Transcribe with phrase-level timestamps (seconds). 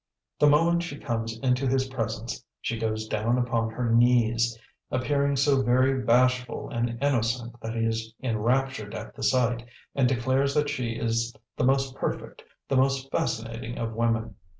[0.39, 4.57] The moment she comes into his presence she goes down upon her knees,
[4.89, 10.55] appearing so very bashful and innocent that he is enraptured at the sight, and declares
[10.55, 14.33] that she is the most perfect, the most fascinating of women.